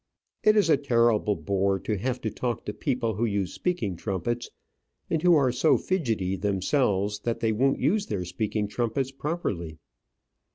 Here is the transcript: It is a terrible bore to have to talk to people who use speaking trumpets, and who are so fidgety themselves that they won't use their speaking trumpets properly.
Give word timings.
It 0.41 0.57
is 0.57 0.67
a 0.67 0.77
terrible 0.77 1.35
bore 1.35 1.77
to 1.81 1.95
have 1.99 2.19
to 2.21 2.31
talk 2.31 2.65
to 2.65 2.73
people 2.73 3.13
who 3.13 3.25
use 3.25 3.53
speaking 3.53 3.95
trumpets, 3.95 4.49
and 5.11 5.21
who 5.21 5.35
are 5.35 5.51
so 5.51 5.77
fidgety 5.77 6.35
themselves 6.35 7.19
that 7.19 7.39
they 7.39 7.51
won't 7.51 7.77
use 7.79 8.07
their 8.07 8.25
speaking 8.25 8.67
trumpets 8.67 9.11
properly. 9.11 9.77